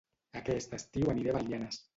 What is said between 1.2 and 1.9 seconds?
a Belianes